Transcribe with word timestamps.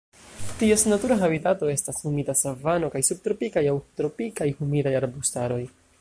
Ties 0.61 0.85
natura 0.91 1.17
habitato 1.27 1.69
estas 1.73 2.01
humida 2.11 2.35
savano 2.39 2.91
kaj 2.97 3.03
subtropikaj 3.11 3.63
aŭ 3.75 3.77
tropikaj 4.01 4.49
humidaj 4.63 4.99
arbustaroj. 5.03 5.65